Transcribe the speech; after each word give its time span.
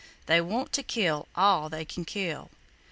They 0.25 0.41
want 0.41 0.71
to 0.71 0.81
kill 0.81 1.27
all 1.35 1.69
they 1.69 1.85
can 1.85 2.05
kill!" 2.05 2.49